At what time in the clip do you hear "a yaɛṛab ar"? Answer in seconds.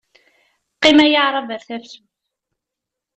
1.03-1.61